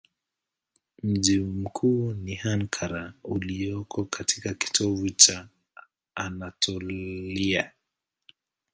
[1.03, 5.47] Mji mkuu ni Ankara ulioko katika kitovu cha
[6.15, 7.71] Anatolia.